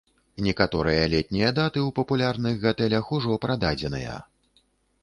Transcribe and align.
Некаторыя 0.45 1.03
летнія 1.15 1.51
даты 1.59 1.79
ў 1.87 1.95
папулярных 2.01 2.53
гатэлях 2.65 3.13
ужо 3.21 3.39
прададзеныя. 3.47 4.19